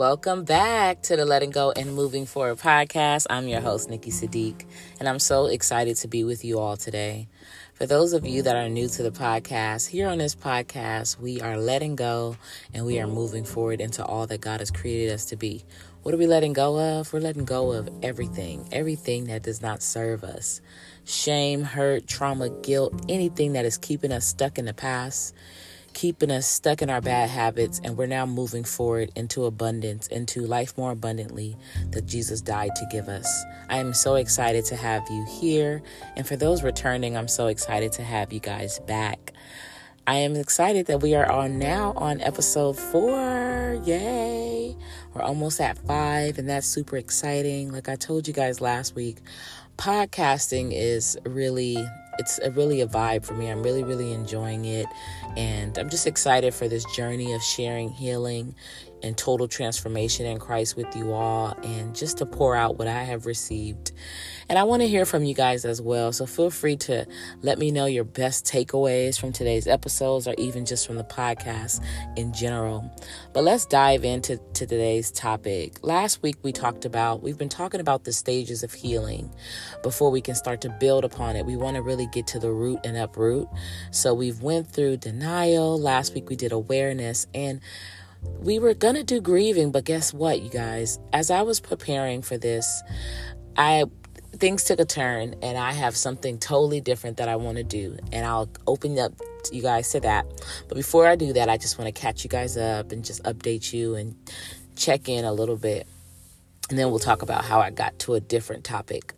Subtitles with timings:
[0.00, 3.26] Welcome back to the Letting Go and Moving Forward podcast.
[3.28, 4.64] I'm your host, Nikki Sadiq,
[4.98, 7.28] and I'm so excited to be with you all today.
[7.74, 11.42] For those of you that are new to the podcast, here on this podcast, we
[11.42, 12.38] are letting go
[12.72, 15.66] and we are moving forward into all that God has created us to be.
[16.02, 17.12] What are we letting go of?
[17.12, 20.62] We're letting go of everything, everything that does not serve us.
[21.04, 25.34] Shame, hurt, trauma, guilt, anything that is keeping us stuck in the past
[25.92, 30.42] keeping us stuck in our bad habits, and we're now moving forward into abundance, into
[30.42, 31.56] life more abundantly
[31.90, 33.44] that Jesus died to give us.
[33.68, 35.82] I am so excited to have you here,
[36.16, 39.32] and for those returning, I'm so excited to have you guys back.
[40.06, 43.80] I am excited that we are on now on episode four.
[43.84, 44.76] Yay!
[45.14, 47.72] We're almost at five, and that's super exciting.
[47.72, 49.18] Like I told you guys last week,
[49.76, 51.86] podcasting is really
[52.20, 53.48] it's a really a vibe for me.
[53.48, 54.86] I'm really, really enjoying it.
[55.38, 58.54] And I'm just excited for this journey of sharing healing
[59.02, 63.04] and total transformation in Christ with you all and just to pour out what I
[63.04, 63.92] have received.
[64.50, 66.12] And I want to hear from you guys as well.
[66.12, 67.06] So feel free to
[67.40, 71.82] let me know your best takeaways from today's episodes or even just from the podcast
[72.16, 72.90] in general.
[73.32, 75.78] But let's dive into to today's topic.
[75.82, 79.32] Last week we talked about, we've been talking about the stages of healing
[79.84, 81.46] before we can start to build upon it.
[81.46, 83.46] We want to really get to the root and uproot.
[83.92, 85.80] So we've went through denial.
[85.80, 87.60] Last week we did awareness and
[88.40, 90.98] we were going to do grieving, but guess what, you guys?
[91.12, 92.82] As I was preparing for this,
[93.56, 93.84] I
[94.32, 97.96] things took a turn and I have something totally different that I want to do.
[98.12, 99.12] And I'll open up
[99.52, 100.26] you guys to that.
[100.68, 103.22] But before I do that, I just want to catch you guys up and just
[103.24, 104.14] update you and
[104.80, 105.86] check in a little bit.
[106.68, 109.14] And then we'll talk about how I got to a different topic.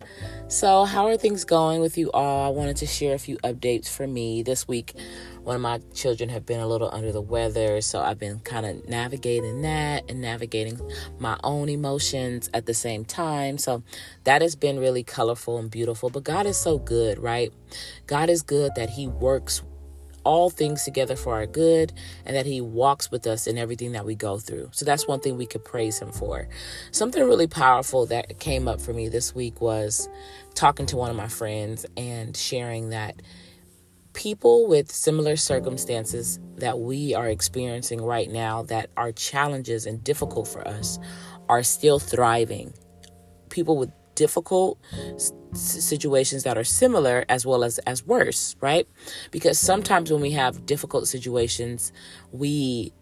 [0.48, 2.46] So, how are things going with you all?
[2.46, 4.94] I wanted to share a few updates for me this week
[5.44, 8.64] one of my children have been a little under the weather, so I've been kind
[8.64, 10.80] of navigating that and navigating
[11.18, 13.58] my own emotions at the same time.
[13.58, 13.82] So
[14.22, 16.10] that has been really colorful and beautiful.
[16.10, 17.52] But God is so good, right?
[18.06, 19.62] God is good that He works
[20.24, 21.92] all things together for our good
[22.24, 24.68] and that he walks with us in everything that we go through.
[24.72, 26.48] So that's one thing we could praise him for.
[26.90, 30.08] Something really powerful that came up for me this week was
[30.54, 33.20] talking to one of my friends and sharing that
[34.12, 40.46] people with similar circumstances that we are experiencing right now that are challenges and difficult
[40.46, 40.98] for us
[41.48, 42.72] are still thriving.
[43.48, 44.78] People with difficult
[45.54, 48.88] situations that are similar as well as as worse, right?
[49.30, 51.92] Because sometimes when we have difficult situations,
[52.32, 52.92] we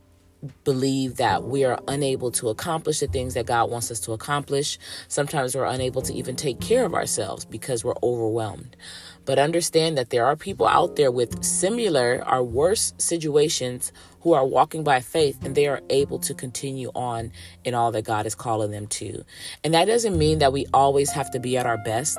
[0.65, 4.79] believe that we are unable to accomplish the things that God wants us to accomplish.
[5.09, 8.77] Sometimes we're unable to even take care of ourselves because we're overwhelmed.
[9.25, 14.47] But understand that there are people out there with similar or worse situations who are
[14.47, 17.33] walking by faith and they are able to continue on
[17.65, 19.25] in all that God is calling them to.
[19.65, 22.19] And that doesn't mean that we always have to be at our best.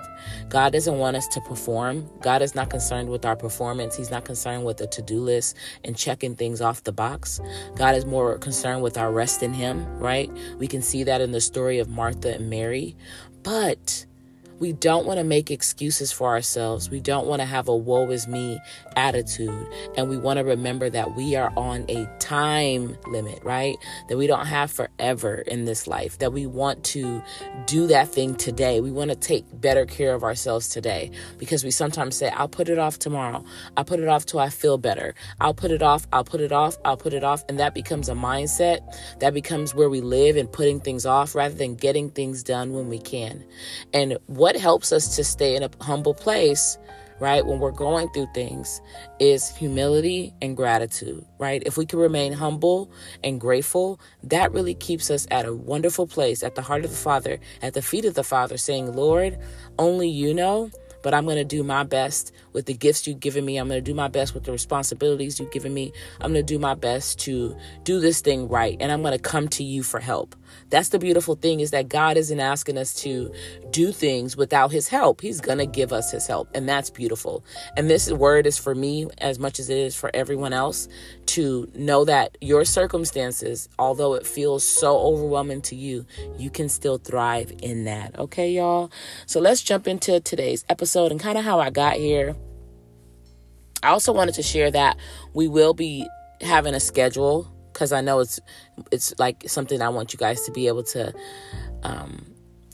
[0.49, 2.09] God doesn't want us to perform.
[2.21, 3.95] God is not concerned with our performance.
[3.95, 7.39] He's not concerned with the to do list and checking things off the box.
[7.75, 10.31] God is more concerned with our rest in Him, right?
[10.57, 12.95] We can see that in the story of Martha and Mary.
[13.43, 14.05] But
[14.61, 16.87] we don't want to make excuses for ourselves.
[16.87, 18.59] We don't want to have a woe is me
[18.95, 19.67] attitude.
[19.97, 23.75] And we want to remember that we are on a time limit, right?
[24.07, 27.23] That we don't have forever in this life, that we want to
[27.65, 28.81] do that thing today.
[28.81, 32.69] We want to take better care of ourselves today because we sometimes say, I'll put
[32.69, 33.43] it off tomorrow.
[33.75, 35.15] I'll put it off till I feel better.
[35.39, 36.05] I'll put it off.
[36.13, 36.77] I'll put it off.
[36.85, 37.43] I'll put it off.
[37.49, 38.81] And that becomes a mindset.
[39.21, 42.89] That becomes where we live and putting things off rather than getting things done when
[42.89, 43.43] we can.
[43.91, 46.77] And what what helps us to stay in a humble place
[47.21, 48.81] right when we're going through things
[49.17, 52.91] is humility and gratitude right if we can remain humble
[53.23, 56.97] and grateful that really keeps us at a wonderful place at the heart of the
[56.97, 59.39] father at the feet of the father saying lord
[59.79, 60.69] only you know
[61.01, 63.57] but I'm going to do my best with the gifts you've given me.
[63.57, 65.91] I'm going to do my best with the responsibilities you've given me.
[66.19, 68.77] I'm going to do my best to do this thing right.
[68.79, 70.35] And I'm going to come to you for help.
[70.69, 73.33] That's the beautiful thing is that God isn't asking us to
[73.71, 75.21] do things without his help.
[75.21, 76.49] He's going to give us his help.
[76.53, 77.43] And that's beautiful.
[77.75, 80.87] And this word is for me as much as it is for everyone else
[81.27, 86.05] to know that your circumstances, although it feels so overwhelming to you,
[86.37, 88.17] you can still thrive in that.
[88.17, 88.91] Okay, y'all?
[89.25, 92.35] So let's jump into today's episode and kind of how I got here.
[93.83, 94.97] I also wanted to share that
[95.33, 96.07] we will be
[96.39, 98.39] having a schedule because I know it's
[98.91, 101.13] it's like something I want you guys to be able to
[101.83, 102.31] um,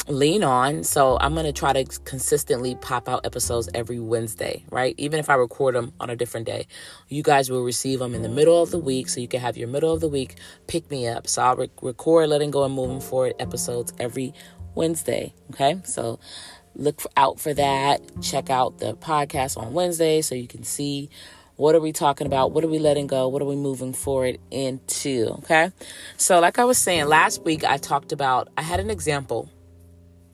[0.08, 0.84] lean on.
[0.84, 4.96] So I'm to try to consistently pop out episodes every Wednesday, right?
[4.98, 6.68] Even if I record them on a different day,
[7.10, 9.10] you guys will receive them in the middle of the week.
[9.10, 10.36] So you can have your middle of the week
[10.68, 11.28] pick me up.
[11.28, 14.34] So I'll re- record Letting Go and Moving Forward episodes every
[14.76, 15.34] Wednesday.
[15.52, 15.80] Okay.
[15.84, 16.20] So
[16.76, 18.02] look out for that.
[18.22, 21.10] Check out the podcast on Wednesday so you can see
[21.58, 22.54] what are we talking about?
[22.54, 23.28] What are we letting go?
[23.30, 25.28] What are we moving forward into?
[25.40, 25.72] Okay.
[26.18, 29.50] So, like I was saying last week, I talked about, I had an example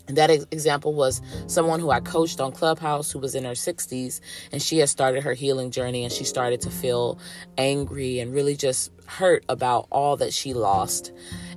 [0.07, 4.21] and that example was someone who I coached on Clubhouse who was in her 60s
[4.51, 7.19] and she had started her healing journey and she started to feel
[7.57, 11.11] angry and really just hurt about all that she lost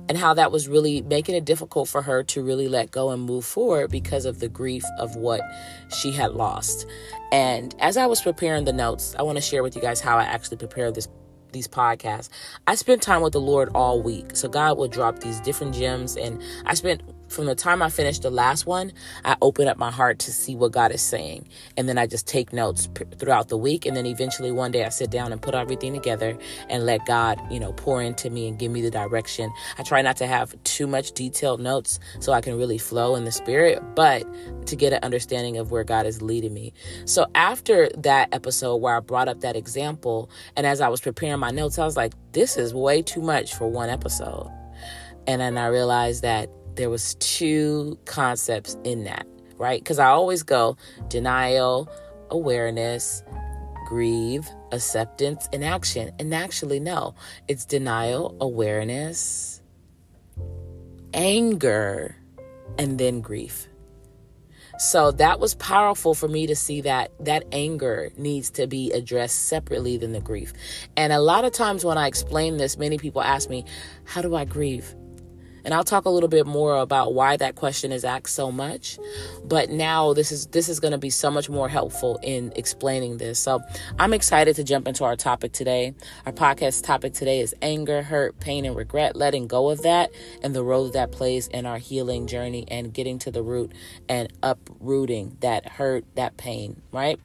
[0.09, 3.23] and how that was really making it difficult for her to really let go and
[3.23, 5.41] move forward because of the grief of what
[5.89, 6.85] she had lost.
[7.31, 10.17] And as I was preparing the notes, I want to share with you guys how
[10.17, 11.07] I actually prepared this
[11.53, 12.29] these podcasts.
[12.67, 14.35] I spent time with the Lord all week.
[14.35, 18.21] So God will drop these different gems and I spent from the time I finished
[18.21, 18.91] the last one,
[19.25, 21.47] I open up my heart to see what God is saying.
[21.75, 23.85] And then I just take notes p- throughout the week.
[23.85, 26.37] And then eventually one day I sit down and put everything together
[26.69, 29.51] and let God, you know, pour into me and give me the direction.
[29.77, 33.25] I try not to have too much detailed notes so I can really flow in
[33.25, 34.25] the spirit, but
[34.67, 36.73] to get an understanding of where God is leading me.
[37.05, 41.39] So after that episode where I brought up that example, and as I was preparing
[41.39, 44.51] my notes, I was like, this is way too much for one episode.
[45.27, 49.27] And then I realized that there was two concepts in that,
[49.57, 49.81] right?
[49.81, 50.77] Because I always go
[51.09, 51.89] denial,
[52.29, 53.23] awareness,
[53.87, 56.11] grieve, acceptance, and action.
[56.19, 57.15] And actually, no,
[57.47, 59.61] it's denial, awareness,
[61.13, 62.15] anger,
[62.77, 63.67] and then grief.
[64.79, 69.45] So that was powerful for me to see that that anger needs to be addressed
[69.45, 70.53] separately than the grief.
[70.95, 73.65] And a lot of times when I explain this, many people ask me,
[74.03, 74.93] How do I grieve?
[75.67, 78.97] And I'll talk a little bit more about why that question is asked so much.
[79.43, 83.17] But now this is this is going to be so much more helpful in explaining
[83.17, 83.37] this.
[83.37, 83.61] So
[83.99, 85.93] I'm excited to jump into our topic today.
[86.25, 90.09] Our podcast topic today is anger, hurt, pain, and regret, letting go of that
[90.41, 93.73] and the role that plays in our healing journey and getting to the root
[94.07, 97.19] and uprooting that hurt, that pain, right?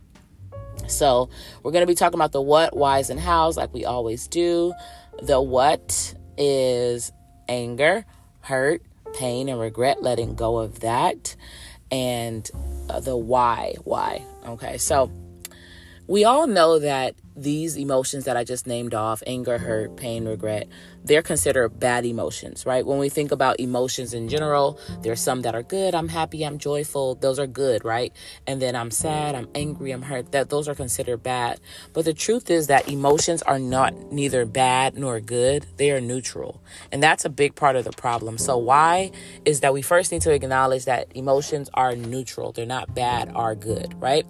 [0.88, 1.30] So,
[1.62, 4.74] we're going to be talking about the what, whys, and hows like we always do.
[5.22, 7.12] The what is
[7.48, 8.04] anger,
[8.42, 8.82] hurt,
[9.14, 11.36] pain, and regret, letting go of that,
[11.90, 12.50] and
[12.88, 13.74] uh, the why.
[13.84, 14.24] Why?
[14.46, 15.10] Okay, so
[16.12, 20.68] we all know that these emotions that I just named off anger, hurt, pain, regret
[21.04, 22.86] they're considered bad emotions, right?
[22.86, 25.94] When we think about emotions in general, there's some that are good.
[25.94, 27.16] I'm happy, I'm joyful.
[27.16, 28.12] Those are good, right?
[28.46, 30.32] And then I'm sad, I'm angry, I'm hurt.
[30.32, 31.60] That those are considered bad.
[31.92, 35.66] But the truth is that emotions are not neither bad nor good.
[35.76, 36.62] They are neutral.
[36.90, 38.38] And that's a big part of the problem.
[38.38, 39.10] So why
[39.44, 42.52] is that we first need to acknowledge that emotions are neutral.
[42.52, 44.26] They're not bad or good, right?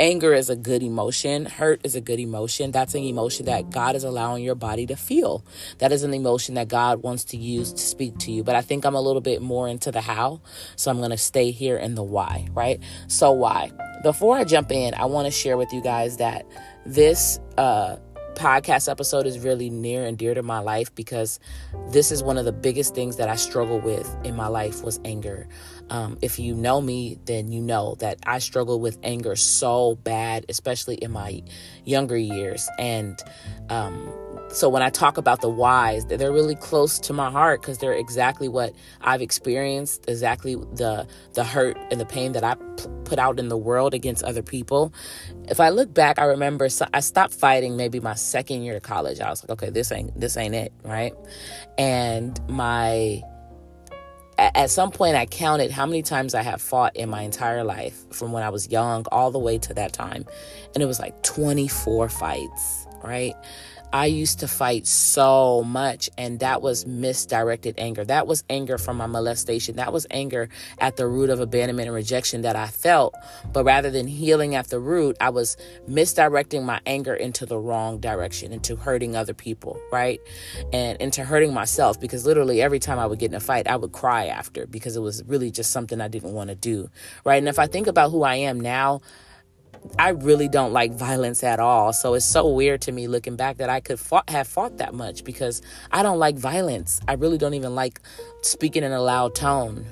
[0.00, 1.46] Anger is a good emotion.
[1.46, 2.70] Hurt is a good emotion.
[2.70, 5.44] That's an emotion that God is allowing your body to feel.
[5.78, 8.44] That is an emotion that God wants to use to speak to you.
[8.44, 10.40] But I think I'm a little bit more into the how.
[10.76, 12.80] So I'm going to stay here in the why, right?
[13.08, 13.72] So, why?
[14.04, 16.46] Before I jump in, I want to share with you guys that
[16.86, 17.96] this, uh,
[18.38, 21.40] podcast episode is really near and dear to my life because
[21.90, 25.00] this is one of the biggest things that I struggle with in my life was
[25.04, 25.48] anger.
[25.90, 30.44] Um, if you know me, then you know that I struggle with anger so bad,
[30.48, 31.42] especially in my
[31.84, 32.68] younger years.
[32.78, 33.20] And
[33.70, 34.12] um,
[34.50, 37.92] so when I talk about the whys, they're really close to my heart because they're
[37.92, 43.18] exactly what I've experienced, exactly the the hurt and the pain that I p- put
[43.18, 44.92] out in the world against other people.
[45.48, 48.82] If I look back, I remember so I stopped fighting maybe my second year of
[48.82, 49.20] college.
[49.20, 51.12] I was like, okay, this ain't this ain't it, right?
[51.76, 53.22] And my
[54.38, 57.96] at some point I counted how many times I have fought in my entire life
[58.12, 60.24] from when I was young all the way to that time.
[60.74, 63.34] And it was like 24 fights, right?
[63.92, 68.04] I used to fight so much, and that was misdirected anger.
[68.04, 69.76] That was anger from my molestation.
[69.76, 73.14] That was anger at the root of abandonment and rejection that I felt.
[73.52, 77.98] But rather than healing at the root, I was misdirecting my anger into the wrong
[77.98, 80.20] direction, into hurting other people, right?
[80.72, 83.76] And into hurting myself because literally every time I would get in a fight, I
[83.76, 86.90] would cry after because it was really just something I didn't want to do,
[87.24, 87.36] right?
[87.36, 89.00] And if I think about who I am now,
[89.98, 91.92] I really don't like violence at all.
[91.92, 94.94] So it's so weird to me looking back that I could fought, have fought that
[94.94, 97.00] much because I don't like violence.
[97.08, 98.00] I really don't even like
[98.42, 99.86] speaking in a loud tone.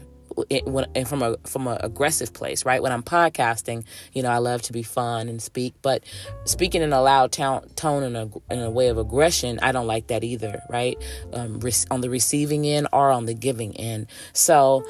[0.50, 2.82] and from a from an aggressive place, right?
[2.82, 6.04] When I'm podcasting, you know, I love to be fun and speak, but
[6.44, 9.86] speaking in a loud tone, tone in a in a way of aggression, I don't
[9.86, 11.02] like that either, right?
[11.32, 11.58] Um,
[11.90, 14.08] on the receiving end or on the giving end.
[14.34, 14.84] So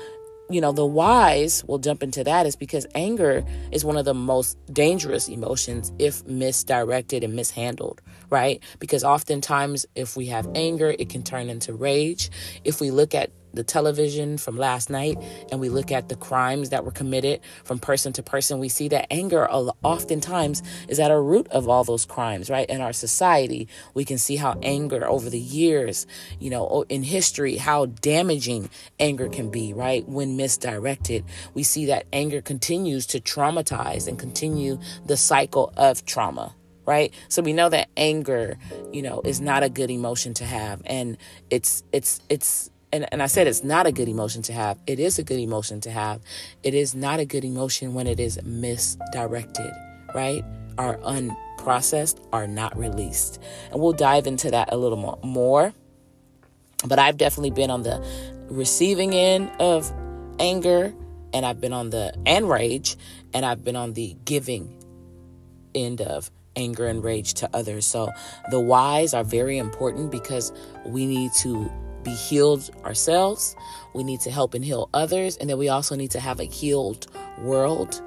[0.48, 4.14] you know, the whys, we'll jump into that, is because anger is one of the
[4.14, 8.00] most dangerous emotions if misdirected and mishandled,
[8.30, 8.62] right?
[8.78, 12.30] Because oftentimes, if we have anger, it can turn into rage.
[12.64, 15.18] If we look at the television from last night
[15.50, 18.88] and we look at the crimes that were committed from person to person, we see
[18.88, 22.68] that anger oftentimes is at a root of all those crimes, right?
[22.68, 26.06] In our society, we can see how anger over the years,
[26.38, 28.70] you know, in history, how damaging
[29.00, 30.06] anger can be, right?
[30.08, 36.54] When misdirected, we see that anger continues to traumatize and continue the cycle of trauma
[36.86, 38.56] right so we know that anger
[38.92, 41.16] you know is not a good emotion to have and
[41.50, 44.78] it's it's it's and, and I said it's not a good emotion to have.
[44.86, 46.22] It is a good emotion to have.
[46.62, 49.70] It is not a good emotion when it is misdirected,
[50.14, 50.42] right?
[50.78, 53.38] Are unprocessed, are not released.
[53.70, 55.74] And we'll dive into that a little more.
[56.86, 58.02] But I've definitely been on the
[58.48, 59.92] receiving end of
[60.38, 60.94] anger,
[61.34, 62.96] and I've been on the and rage,
[63.34, 64.82] and I've been on the giving
[65.74, 67.84] end of anger and rage to others.
[67.84, 68.10] So
[68.50, 70.50] the whys are very important because
[70.86, 71.70] we need to
[72.06, 73.56] be healed ourselves.
[73.92, 75.36] We need to help and heal others.
[75.36, 77.08] And then we also need to have a healed
[77.38, 78.00] world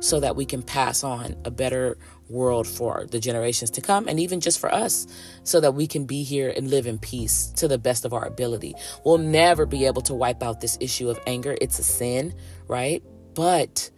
[0.00, 4.18] so that we can pass on a better world for the generations to come and
[4.18, 5.06] even just for us
[5.44, 8.24] so that we can be here and live in peace to the best of our
[8.24, 8.74] ability.
[9.04, 11.56] We'll never be able to wipe out this issue of anger.
[11.60, 12.34] It's a sin,
[12.66, 13.02] right?
[13.34, 13.90] But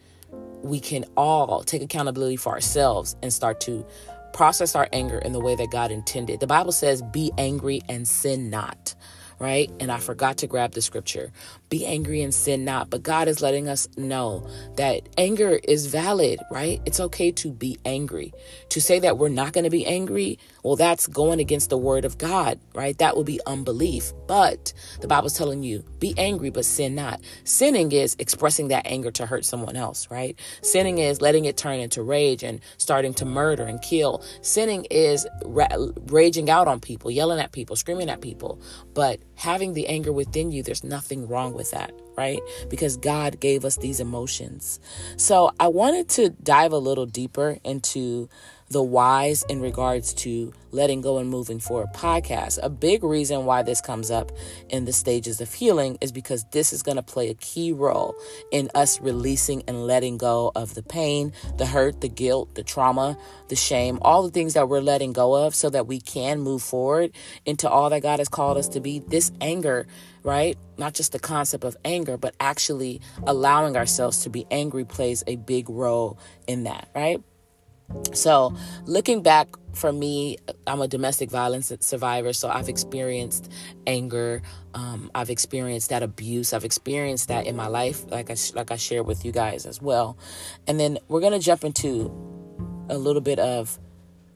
[0.63, 3.87] we can all take accountability for ourselves and start to
[4.33, 6.41] process our anger in the way that God intended.
[6.41, 8.95] The Bible says, Be angry and sin not
[9.45, 9.71] right?
[9.79, 11.31] And I forgot to grab the scripture.
[11.69, 12.89] Be angry and sin not.
[12.89, 16.81] But God is letting us know that anger is valid, right?
[16.87, 18.33] It's okay to be angry.
[18.71, 22.07] To say that we're not going to be angry, well, that's going against the word
[22.07, 22.97] of God, right?
[22.97, 24.15] That would be unbelief.
[24.27, 24.73] But
[25.03, 27.21] the Bible's telling you, be angry, but sin not.
[27.45, 30.41] Sinning is expressing that anger to hurt someone else, right?
[30.63, 34.25] Sinning is letting it turn into rage and starting to murder and kill.
[34.41, 35.69] Sinning is ra-
[36.07, 38.59] raging out on people, yelling at people, screaming at people.
[38.95, 42.41] But having the anger within you, there's nothing wrong with that, right?
[42.69, 44.81] Because God gave us these emotions.
[45.17, 48.29] So I wanted to dive a little deeper into
[48.75, 52.59] the whys in regards to letting go and moving forward podcast.
[52.61, 54.33] A big reason why this comes up
[54.69, 58.17] in the stages of healing is because this is going to play a key role
[58.51, 63.17] in us releasing and letting go of the pain, the hurt, the guilt, the trauma,
[63.49, 66.61] the shame, all the things that we're letting go of so that we can move
[66.61, 67.13] forward
[67.47, 68.99] into all that God has called us to be.
[68.99, 69.87] This anger,
[70.25, 70.59] right?
[70.79, 75.37] Not just the concept of anger, but actually allowing ourselves to be angry plays a
[75.37, 77.23] big role in that, right?
[78.13, 78.55] So,
[78.87, 83.51] looking back for me, I'm a domestic violence survivor, so I've experienced
[83.87, 84.43] anger.
[84.73, 86.53] Um, I've experienced that abuse.
[86.53, 89.83] I've experienced that in my life, like I like I shared with you guys as
[89.83, 90.17] well.
[90.67, 92.11] And then we're gonna jump into
[92.89, 93.79] a little bit of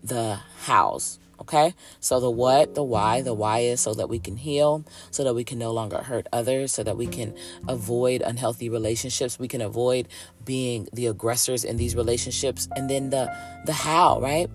[0.02, 1.18] the hows.
[1.40, 5.22] Okay, so the what, the why, the why is so that we can heal, so
[5.22, 7.32] that we can no longer hurt others, so that we can
[7.68, 10.08] avoid unhealthy relationships, we can avoid
[10.44, 13.32] being the aggressors in these relationships, and then the
[13.66, 14.50] the how, right?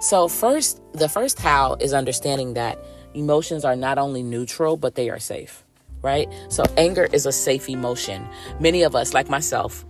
[0.00, 2.78] So first, the first how is understanding that
[3.12, 5.64] emotions are not only neutral, but they are safe,
[6.00, 6.32] right?
[6.48, 8.26] So anger is a safe emotion.
[8.58, 9.84] Many of us, like myself,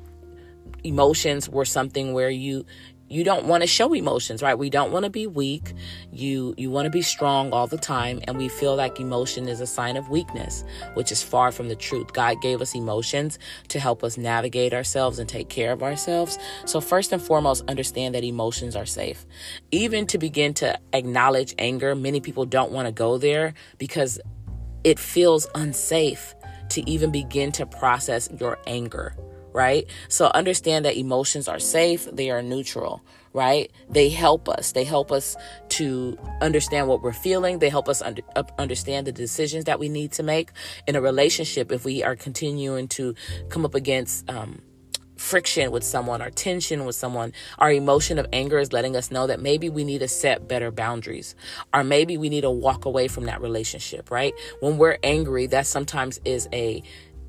[0.85, 2.67] emotions were something where you
[3.13, 4.55] you don't want to show emotions right?
[4.55, 5.75] We don't want to be weak.
[6.11, 9.61] You you want to be strong all the time and we feel like emotion is
[9.61, 10.65] a sign of weakness
[10.95, 12.15] which is far from the truth.
[12.15, 13.39] God gave us emotions
[13.69, 16.39] to help us navigate ourselves and take care of ourselves.
[16.65, 19.27] So first and foremost understand that emotions are safe.
[19.71, 24.21] Even to begin to acknowledge anger many people don't want to go there because
[24.85, 26.35] it feels unsafe
[26.71, 29.15] to even begin to process your anger
[29.53, 29.87] right?
[30.09, 33.71] So understand that emotions are safe, they are neutral, right?
[33.89, 34.73] They help us.
[34.73, 35.37] They help us
[35.71, 37.59] to understand what we're feeling.
[37.59, 38.23] They help us under,
[38.59, 40.51] understand the decisions that we need to make
[40.87, 43.15] in a relationship if we are continuing to
[43.49, 44.61] come up against um,
[45.17, 47.33] friction with someone or tension with someone.
[47.59, 50.71] Our emotion of anger is letting us know that maybe we need to set better
[50.71, 51.35] boundaries
[51.73, 54.35] or maybe we need to walk away from that relationship, right?
[54.61, 56.83] When we're angry, that sometimes is a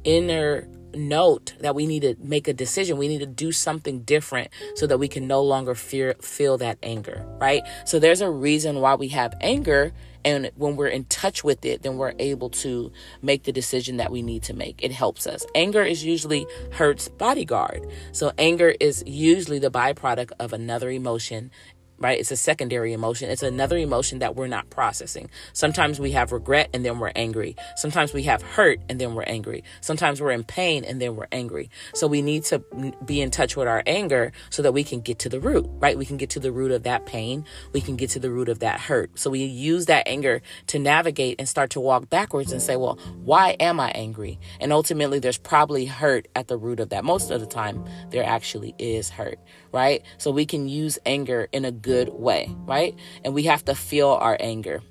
[0.03, 2.97] inner note that we need to make a decision.
[2.97, 6.77] We need to do something different so that we can no longer fear, feel that
[6.83, 7.63] anger, right?
[7.85, 9.93] So there's a reason why we have anger.
[10.25, 14.11] And when we're in touch with it, then we're able to make the decision that
[14.11, 14.81] we need to make.
[14.81, 15.45] It helps us.
[15.53, 17.85] Anger is usually hurt's bodyguard.
[18.13, 21.51] So anger is usually the byproduct of another emotion
[21.97, 22.19] right?
[22.19, 23.29] It's a secondary emotion.
[23.29, 25.29] It's another emotion that we're not processing.
[25.53, 27.55] Sometimes we have regret and then we're angry.
[27.75, 29.63] Sometimes we have hurt and then we're angry.
[29.81, 31.69] Sometimes we're in pain and then we're angry.
[31.93, 32.59] So we need to
[33.05, 35.97] be in touch with our anger so that we can get to the root, right?
[35.97, 37.45] We can get to the root of that pain.
[37.71, 39.17] We can get to the root of that hurt.
[39.17, 42.97] So we use that anger to navigate and start to walk backwards and say, well,
[43.23, 44.39] why am I angry?
[44.59, 47.03] And ultimately, there's probably hurt at the root of that.
[47.03, 49.39] Most of the time, there actually is hurt,
[49.73, 50.03] right?
[50.17, 52.95] So we can use anger in a good way, right?
[53.25, 54.81] And we have to feel our anger.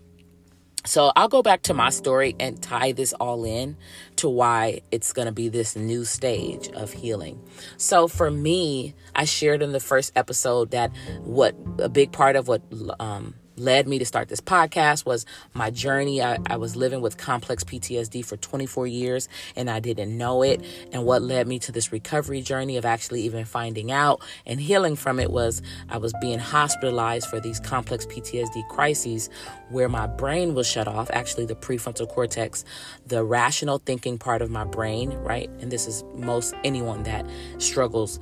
[0.84, 3.76] So I'll go back to my story and tie this all in
[4.16, 7.40] to why it's going to be this new stage of healing.
[7.76, 12.48] So for me, I shared in the first episode that what a big part of
[12.48, 12.62] what
[12.98, 16.22] um, led me to start this podcast was my journey.
[16.22, 20.64] I, I, was living with complex PTSD for 24 years and I didn't know it.
[20.92, 24.96] And what led me to this recovery journey of actually even finding out and healing
[24.96, 29.28] from it was I was being hospitalized for these complex PTSD crises
[29.70, 32.64] where my brain was shut off, actually, the prefrontal cortex,
[33.06, 35.50] the rational thinking part of my brain, right?
[35.60, 37.26] And this is most anyone that
[37.58, 38.20] struggles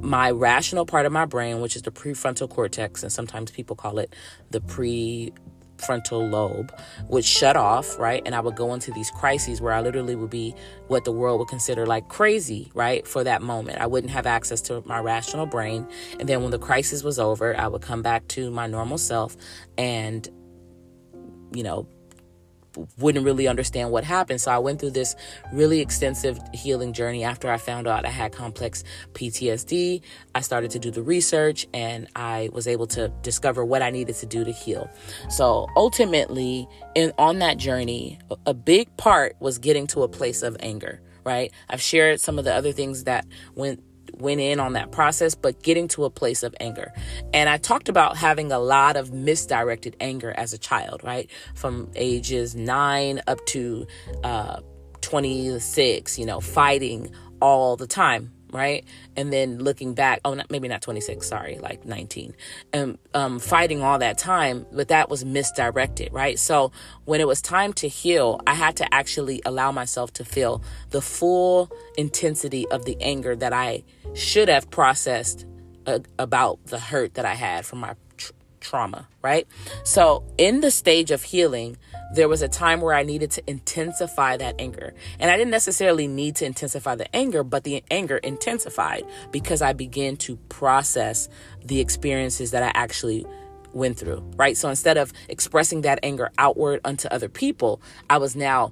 [0.00, 3.98] my rational part of my brain, which is the prefrontal cortex, and sometimes people call
[3.98, 4.14] it
[4.50, 6.72] the prefrontal lobe,
[7.08, 8.22] would shut off, right?
[8.26, 10.54] And I would go into these crises where I literally would be
[10.88, 13.06] what the world would consider like crazy, right?
[13.06, 13.80] For that moment.
[13.80, 15.86] I wouldn't have access to my rational brain.
[16.20, 19.36] And then when the crisis was over, I would come back to my normal self
[19.78, 20.28] and,
[21.52, 21.88] you know,
[22.98, 24.40] wouldn't really understand what happened.
[24.40, 25.16] So I went through this
[25.52, 30.02] really extensive healing journey after I found out I had complex PTSD.
[30.34, 34.16] I started to do the research and I was able to discover what I needed
[34.16, 34.88] to do to heal.
[35.28, 40.56] So ultimately, in on that journey, a big part was getting to a place of
[40.60, 41.52] anger, right?
[41.68, 43.82] I've shared some of the other things that went
[44.20, 46.92] went in on that process, but getting to a place of anger.
[47.32, 51.30] And I talked about having a lot of misdirected anger as a child, right?
[51.54, 53.86] From ages nine up to
[54.22, 54.60] uh,
[55.00, 58.84] 26, you know, fighting all the time right?
[59.16, 62.34] And then looking back, oh, not, maybe not 26, sorry, like 19,
[62.72, 66.38] and um, fighting all that time, but that was misdirected, right?
[66.38, 66.72] So
[67.04, 71.02] when it was time to heal, I had to actually allow myself to feel the
[71.02, 73.82] full intensity of the anger that I
[74.14, 75.44] should have processed
[75.86, 79.46] uh, about the hurt that I had from my tr- trauma, right?
[79.82, 81.76] So in the stage of healing,
[82.12, 84.94] there was a time where I needed to intensify that anger.
[85.18, 89.72] And I didn't necessarily need to intensify the anger, but the anger intensified because I
[89.72, 91.28] began to process
[91.64, 93.26] the experiences that I actually
[93.72, 94.56] went through, right?
[94.56, 98.68] So instead of expressing that anger outward unto other people, I was now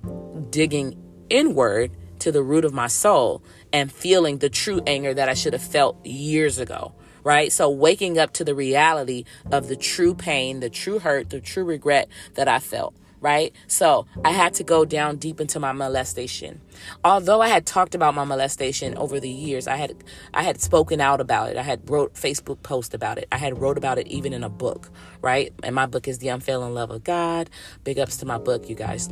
[0.50, 0.96] digging
[1.28, 1.90] inward
[2.20, 3.42] to the root of my soul
[3.72, 7.50] and feeling the true anger that I should have felt years ago, right?
[7.50, 11.64] So waking up to the reality of the true pain, the true hurt, the true
[11.64, 13.54] regret that I felt right?
[13.68, 16.60] So I had to go down deep into my molestation.
[17.04, 20.04] Although I had talked about my molestation over the years, I had
[20.34, 21.56] I had spoken out about it.
[21.56, 23.28] I had wrote Facebook post about it.
[23.32, 24.90] I had wrote about it even in a book,
[25.22, 25.54] right?
[25.62, 27.48] And my book is The Unfailing Love of God.
[27.84, 29.08] Big ups to my book, you guys.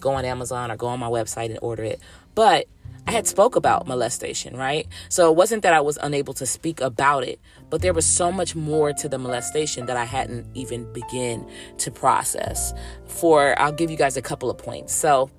[0.00, 2.00] Go on Amazon or go on my website and order it.
[2.34, 2.66] But
[3.06, 4.86] I had spoke about molestation, right?
[5.08, 7.40] So it wasn't that I was unable to speak about it,
[7.72, 11.90] but there was so much more to the molestation that I hadn't even begin to
[11.90, 12.74] process.
[13.06, 14.94] For I'll give you guys a couple of points.
[14.94, 15.30] So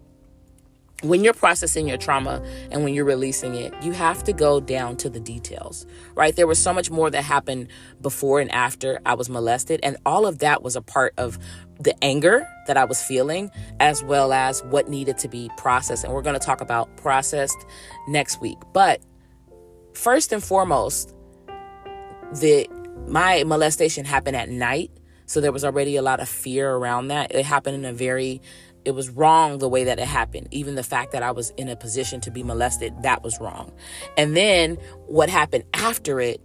[1.03, 4.97] when you're processing your trauma and when you're releasing it, you have to go down
[4.97, 6.35] to the details, right?
[6.35, 7.67] There was so much more that happened
[8.01, 11.37] before and after I was molested, and all of that was a part of
[11.79, 16.03] the anger that I was feeling, as well as what needed to be processed.
[16.03, 17.63] And we're going to talk about processed
[18.07, 18.57] next week.
[18.73, 19.01] But
[19.93, 21.12] first and foremost,
[22.39, 22.67] the
[23.07, 24.91] my molestation happened at night,
[25.25, 27.33] so there was already a lot of fear around that.
[27.33, 28.41] It happened in a very
[28.85, 30.47] it was wrong the way that it happened.
[30.51, 33.71] Even the fact that I was in a position to be molested, that was wrong.
[34.17, 34.75] And then
[35.07, 36.41] what happened after it,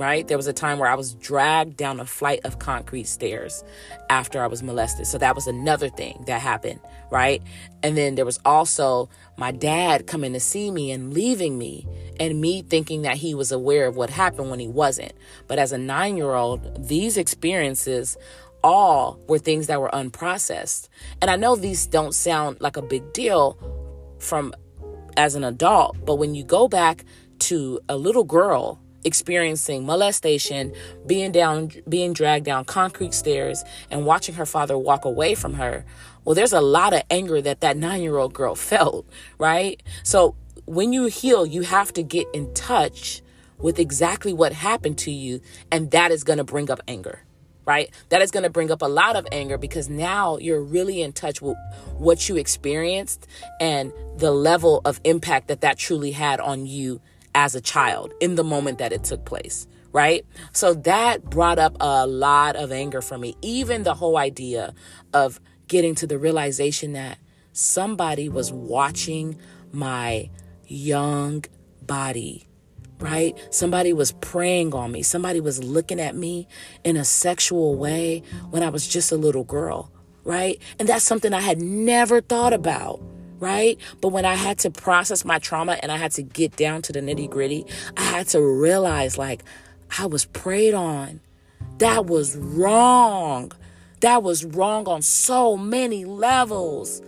[0.00, 0.26] right?
[0.26, 3.62] There was a time where I was dragged down a flight of concrete stairs
[4.08, 5.06] after I was molested.
[5.06, 7.42] So that was another thing that happened, right?
[7.82, 11.86] And then there was also my dad coming to see me and leaving me,
[12.18, 15.12] and me thinking that he was aware of what happened when he wasn't.
[15.46, 18.16] But as a nine year old, these experiences
[18.64, 20.88] all were things that were unprocessed.
[21.20, 23.58] And I know these don't sound like a big deal
[24.18, 24.54] from
[25.18, 27.04] as an adult, but when you go back
[27.40, 30.72] to a little girl experiencing molestation,
[31.06, 35.84] being down being dragged down concrete stairs and watching her father walk away from her,
[36.24, 39.06] well there's a lot of anger that that 9-year-old girl felt,
[39.38, 39.82] right?
[40.02, 40.34] So
[40.66, 43.22] when you heal, you have to get in touch
[43.58, 47.24] with exactly what happened to you, and that is going to bring up anger
[47.66, 47.90] right?
[48.08, 51.12] That is going to bring up a lot of anger because now you're really in
[51.12, 51.56] touch with
[51.98, 53.28] what you experienced
[53.60, 57.00] and the level of impact that that truly had on you
[57.34, 60.24] as a child in the moment that it took place, right?
[60.52, 63.36] So that brought up a lot of anger for me.
[63.42, 64.74] Even the whole idea
[65.12, 67.18] of getting to the realization that
[67.52, 69.36] somebody was watching
[69.72, 70.30] my
[70.66, 71.44] young
[71.82, 72.46] body
[73.00, 73.36] right?
[73.50, 75.02] Somebody was preying on me.
[75.02, 76.46] Somebody was looking at me
[76.84, 79.90] in a sexual way when I was just a little girl,
[80.24, 80.60] right?
[80.78, 83.00] And that's something I had never thought about,
[83.40, 83.78] right?
[84.00, 86.92] But when I had to process my trauma and I had to get down to
[86.92, 89.42] the nitty gritty, I had to realize like
[89.98, 91.20] I was preyed on.
[91.78, 93.52] That was wrong.
[94.00, 97.02] That was wrong on so many levels.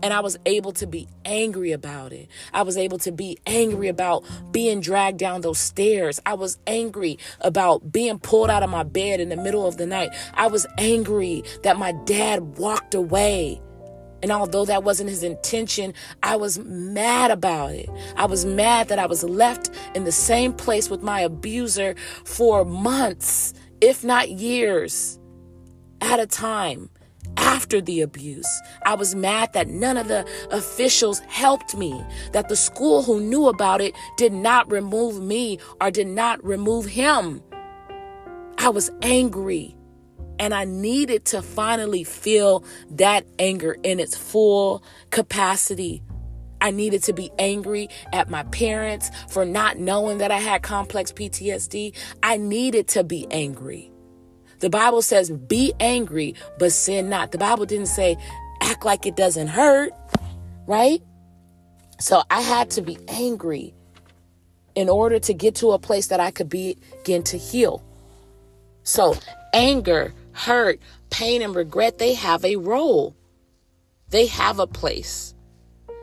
[0.00, 2.28] And I was able to be angry about it.
[2.54, 6.20] I was able to be angry about being dragged down those stairs.
[6.24, 9.86] I was angry about being pulled out of my bed in the middle of the
[9.86, 10.10] night.
[10.34, 13.60] I was angry that my dad walked away.
[14.22, 17.88] And although that wasn't his intention, I was mad about it.
[18.16, 22.64] I was mad that I was left in the same place with my abuser for
[22.64, 25.18] months, if not years
[26.00, 26.90] at a time
[27.36, 28.48] after the abuse.
[28.84, 33.48] I was mad that none of the officials helped me, that the school who knew
[33.48, 37.42] about it did not remove me or did not remove him.
[38.58, 39.77] I was angry.
[40.38, 46.02] And I needed to finally feel that anger in its full capacity.
[46.60, 51.12] I needed to be angry at my parents for not knowing that I had complex
[51.12, 51.94] PTSD.
[52.22, 53.90] I needed to be angry.
[54.60, 57.30] The Bible says, be angry, but sin not.
[57.30, 58.16] The Bible didn't say,
[58.60, 59.92] act like it doesn't hurt,
[60.66, 61.00] right?
[62.00, 63.74] So I had to be angry
[64.74, 67.84] in order to get to a place that I could begin to heal.
[68.82, 69.16] So
[69.52, 73.16] anger, hurt, pain, and regret, they have a role,
[74.10, 75.34] they have a place.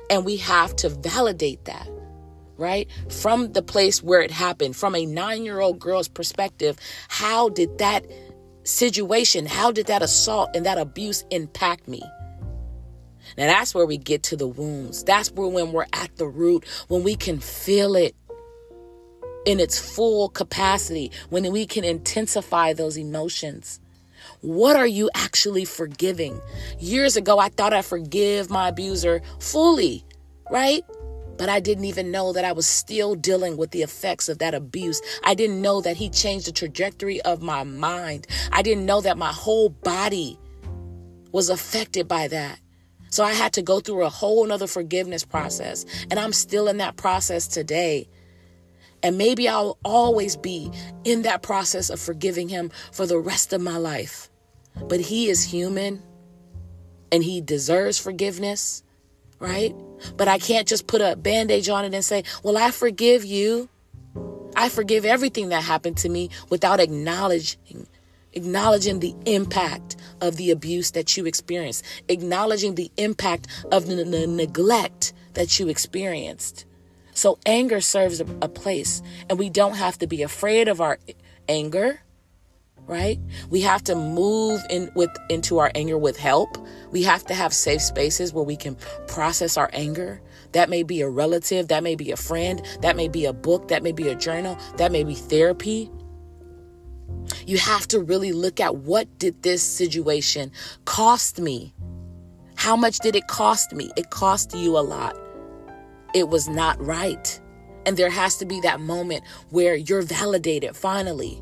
[0.08, 1.90] And we have to validate that
[2.58, 2.90] right?
[3.10, 7.78] From the place where it happened, from a nine year old girl's perspective, how did
[7.80, 8.06] that
[8.64, 12.02] situation, how did that assault and that abuse impact me?
[13.38, 15.04] Now that's where we get to the wounds.
[15.04, 18.16] That's where when we're at the root, when we can feel it
[19.46, 23.80] in its full capacity, when we can intensify those emotions.
[24.46, 26.40] What are you actually forgiving?
[26.78, 30.06] Years ago, I thought I forgive my abuser fully,
[30.52, 30.84] right?
[31.40, 34.54] But I didn't even know that I was still dealing with the effects of that
[34.54, 35.02] abuse.
[35.24, 38.28] I didn't know that he changed the trajectory of my mind.
[38.52, 40.38] I didn't know that my whole body
[41.32, 42.60] was affected by that.
[43.10, 45.88] So I had to go through a whole nother forgiveness process.
[46.12, 48.08] And I'm still in that process today.
[49.02, 50.72] And maybe I'll always be
[51.04, 54.30] in that process of forgiving him for the rest of my life.
[54.84, 56.02] But he is human
[57.12, 58.84] and he deserves forgiveness
[59.40, 59.76] right?
[60.18, 63.70] But I can't just put a bandage on it and say, Well, I forgive you.
[64.56, 67.88] I forgive everything that happened to me without acknowledging
[68.34, 74.28] acknowledging the impact of the abuse that you experienced, acknowledging the impact of the, the
[74.28, 76.66] neglect that you experienced.
[77.14, 81.00] So anger serves a, a place, and we don't have to be afraid of our
[81.48, 82.02] anger
[82.88, 83.20] right?
[83.50, 86.58] We have to move in with into our anger with help.
[86.92, 90.22] We have to have safe spaces where we can process our anger.
[90.52, 93.68] That may be a relative, that may be a friend, that may be a book,
[93.70, 95.90] that may be a journal, that may be therapy.
[97.46, 100.52] You have to really look at what did this situation
[100.86, 101.74] cost me?
[102.56, 103.92] How much did it cost me?
[103.98, 105.18] It cost you a lot.
[106.14, 107.40] It was not right.
[107.86, 111.42] And there has to be that moment where you're validated finally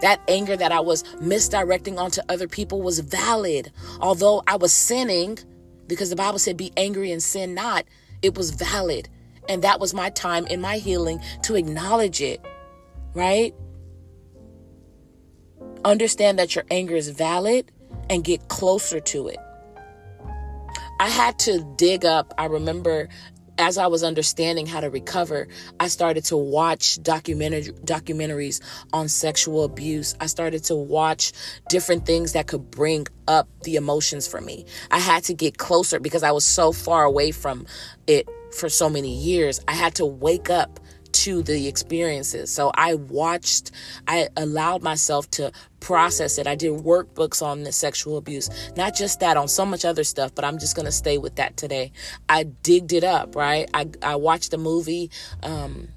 [0.00, 3.72] that anger that I was misdirecting onto other people was valid.
[4.00, 5.38] Although I was sinning,
[5.86, 7.84] because the Bible said, be angry and sin not,
[8.22, 9.08] it was valid.
[9.48, 12.44] And that was my time in my healing to acknowledge it,
[13.14, 13.54] right?
[15.84, 17.70] Understand that your anger is valid
[18.10, 19.38] and get closer to it.
[21.00, 22.34] I had to dig up.
[22.36, 23.08] I remember
[23.58, 25.48] as I was understanding how to recover,
[25.80, 28.60] I started to watch documentary documentaries
[28.92, 30.14] on sexual abuse.
[30.20, 31.32] I started to watch
[31.68, 34.64] different things that could bring up the emotions for me.
[34.90, 37.66] I had to get closer because I was so far away from
[38.06, 39.60] it for so many years.
[39.66, 40.80] I had to wake up
[41.12, 42.50] to the experiences.
[42.50, 43.70] So I watched,
[44.06, 46.46] I allowed myself to process it.
[46.46, 50.34] I did workbooks on the sexual abuse, not just that, on so much other stuff,
[50.34, 51.92] but I'm just going to stay with that today.
[52.28, 53.68] I digged it up, right?
[53.74, 55.10] I, I watched a movie,
[55.42, 55.88] um,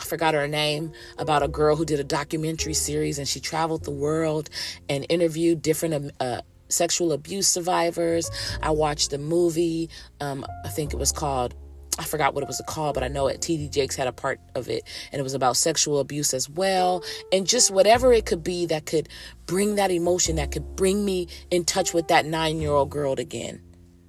[0.00, 3.84] I forgot her name, about a girl who did a documentary series and she traveled
[3.84, 4.50] the world
[4.88, 8.30] and interviewed different um, uh, sexual abuse survivors.
[8.62, 11.54] I watched the movie, um, I think it was called
[11.98, 13.40] I forgot what it was called, but I know it.
[13.40, 17.04] TD Jakes had a part of it, and it was about sexual abuse as well,
[17.32, 19.08] and just whatever it could be that could
[19.46, 23.12] bring that emotion, that could bring me in touch with that nine year old girl
[23.12, 23.60] again,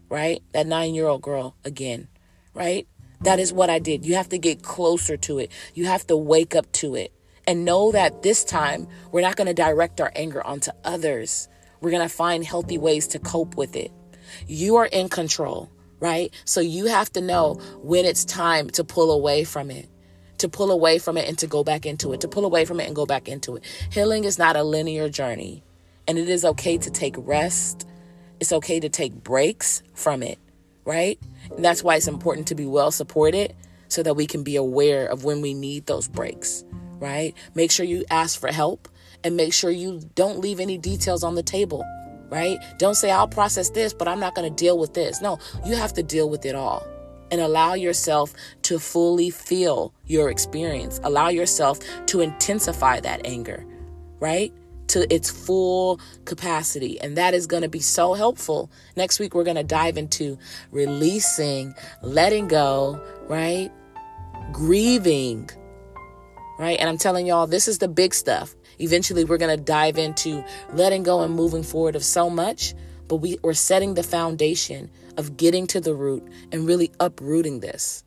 [0.10, 0.42] right?
[0.54, 2.08] That nine year old girl again,
[2.54, 2.88] right?
[3.22, 4.06] That is what I did.
[4.06, 5.52] You have to get closer to it.
[5.74, 7.14] You have to wake up to it
[7.46, 11.50] and know that this time we're not going to direct our anger onto others.
[11.82, 13.92] We're going to find healthy ways to cope with it.
[14.48, 15.70] You are in control
[16.04, 16.34] right?
[16.44, 19.88] So you have to know when it's time to pull away from it,
[20.40, 22.82] to pull away from it and to go back into it, to pull away from
[22.82, 23.64] it and go back into it.
[23.90, 25.64] Healing is not a linear journey,
[26.06, 27.88] and it is okay to take rest.
[28.42, 30.40] It's okay to take breaks from it,
[30.84, 31.18] right?
[31.56, 33.56] And that's why it's important to be well supported
[33.88, 36.66] so that we can be aware of when we need those breaks,
[37.00, 37.34] right?
[37.56, 38.90] Make sure you ask for help
[39.24, 41.86] and make sure you don't leave any details on the table
[42.34, 42.60] right?
[42.80, 45.22] Don't say, I'll process this, but I'm not going to deal with this.
[45.22, 46.84] No, you have to deal with it all
[47.30, 51.00] and allow yourself to fully feel your experience.
[51.04, 53.64] Allow yourself to intensify that anger,
[54.20, 54.52] right?
[54.88, 57.00] To its full capacity.
[57.02, 58.72] And that is going to be so helpful.
[58.96, 60.40] Next week, we're going to dive into
[60.72, 63.72] releasing, letting go, right?
[64.52, 65.52] Grieving,
[66.58, 66.80] right?
[66.80, 68.56] And I'm telling y'all, this is the big stuff.
[68.84, 70.44] Eventually, we're going to dive into
[70.74, 72.74] letting go and moving forward of so much,
[73.08, 78.04] but we, we're setting the foundation of getting to the root and really uprooting this,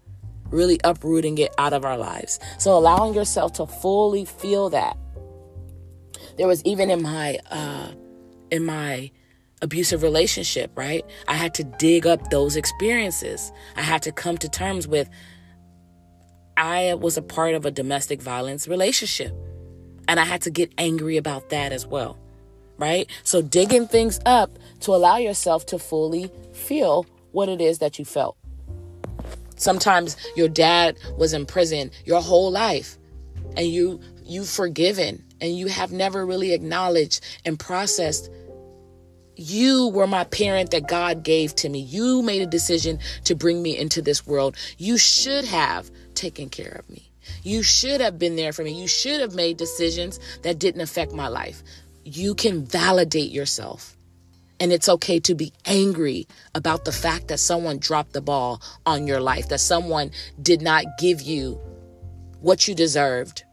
[0.50, 2.38] really uprooting it out of our lives.
[2.58, 4.96] So, allowing yourself to fully feel that.
[6.36, 7.92] There was even in my, uh,
[8.50, 9.10] in my,
[9.62, 11.02] abusive relationship, right?
[11.28, 13.50] I had to dig up those experiences.
[13.74, 15.08] I had to come to terms with
[16.56, 19.34] I was a part of a domestic violence relationship.
[20.08, 22.18] And I had to get angry about that as well.
[22.78, 23.08] Right?
[23.24, 28.04] So digging things up to allow yourself to fully feel what it is that you
[28.04, 28.36] felt.
[29.56, 32.98] Sometimes your dad was in prison your whole life
[33.56, 38.30] and you you've forgiven and you have never really acknowledged and processed
[39.36, 41.80] you were my parent that God gave to me.
[41.80, 44.56] You made a decision to bring me into this world.
[44.78, 47.05] You should have taken care of me.
[47.42, 48.72] You should have been there for me.
[48.72, 51.62] You should have made decisions that didn't affect my life.
[52.04, 53.96] You can validate yourself.
[54.58, 59.06] And it's okay to be angry about the fact that someone dropped the ball on
[59.06, 60.10] your life, that someone
[60.40, 61.60] did not give you
[62.40, 63.44] what you deserved,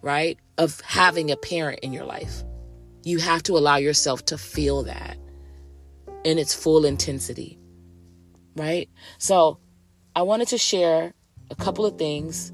[0.00, 0.38] right?
[0.58, 2.42] Of having a parent in your life.
[3.04, 5.16] You have to allow yourself to feel that
[6.24, 7.58] in its full intensity,
[8.56, 8.88] right?
[9.18, 9.58] So
[10.14, 11.12] I wanted to share
[11.50, 12.52] a couple of things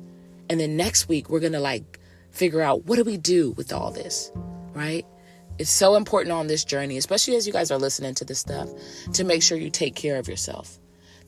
[0.49, 1.99] and then next week, we're going to like
[2.31, 4.31] figure out what do we do with all this,
[4.73, 5.05] right?
[5.59, 8.71] It's so important on this journey, especially as you guys are listening to this stuff,
[9.15, 10.79] to make sure you take care of yourself.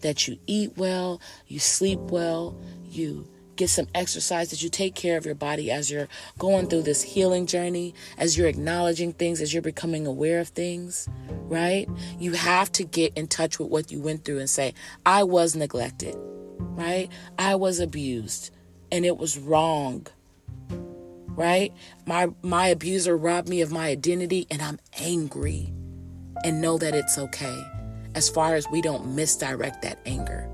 [0.03, 2.57] That you eat well, you sleep well,
[2.89, 6.83] you get some exercise, that you take care of your body as you're going through
[6.83, 11.09] this healing journey, as you're acknowledging things, as you're becoming aware of things,
[11.43, 11.87] right?
[12.19, 14.73] You have to get in touch with what you went through and say,
[15.05, 16.15] I was neglected,
[16.59, 17.11] right?
[17.39, 18.51] I was abused
[18.93, 20.07] and it was wrong.
[21.29, 21.73] Right?
[22.07, 25.73] My my abuser robbed me of my identity and I'm angry.
[26.43, 27.63] And know that it's okay.
[28.15, 30.49] As far as we don't misdirect that anger.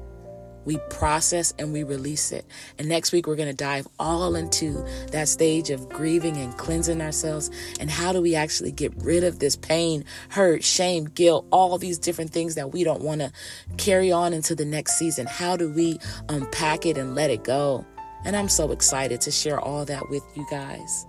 [0.66, 2.44] We process and we release it.
[2.76, 7.00] And next week, we're going to dive all into that stage of grieving and cleansing
[7.00, 7.50] ourselves.
[7.78, 11.98] And how do we actually get rid of this pain, hurt, shame, guilt, all these
[11.98, 13.30] different things that we don't want to
[13.76, 15.26] carry on into the next season?
[15.26, 17.86] How do we unpack it and let it go?
[18.24, 21.06] And I'm so excited to share all that with you guys.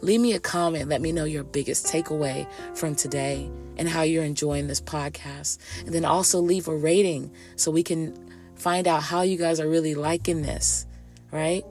[0.00, 0.88] Leave me a comment.
[0.88, 5.58] Let me know your biggest takeaway from today and how you're enjoying this podcast.
[5.80, 8.16] And then also leave a rating so we can
[8.54, 10.86] find out how you guys are really liking this,
[11.32, 11.64] right?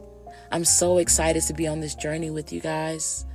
[0.52, 3.26] I'm so excited to be on this journey with you guys.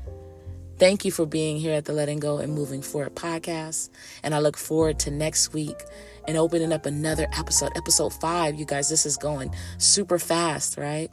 [0.78, 3.90] Thank you for being here at the Letting Go and Moving Forward podcast.
[4.22, 5.82] And I look forward to next week
[6.28, 8.54] and opening up another episode, episode five.
[8.54, 11.10] You guys, this is going super fast, right?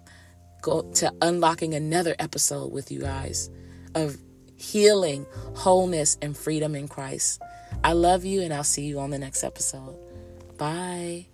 [0.61, 3.49] Go to unlocking another episode with you guys
[3.95, 4.17] of
[4.57, 5.25] healing,
[5.55, 7.41] wholeness, and freedom in Christ.
[7.83, 9.97] I love you, and I'll see you on the next episode.
[10.57, 11.27] Bye.